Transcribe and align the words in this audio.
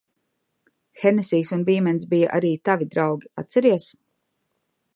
Henesijs 1.01 1.51
un 1.57 1.65
Bīmens 1.67 2.05
bija 2.13 2.31
arī 2.39 2.51
tavi 2.69 2.87
draugi, 2.95 3.31
atceries? 3.43 3.87